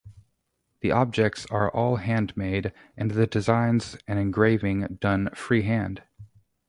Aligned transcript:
The 0.79 0.91
objects 0.91 1.45
are 1.51 1.69
all 1.69 1.97
handmade 1.97 2.73
and 2.97 3.11
the 3.11 3.27
designs 3.27 3.97
and 4.07 4.17
engraving 4.17 4.97
done 4.99 5.29
free-hand. 5.35 6.01